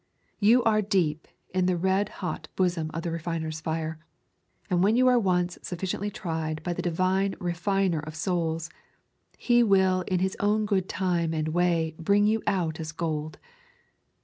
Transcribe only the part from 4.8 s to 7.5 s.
when you are once sufficiently tried by the Divine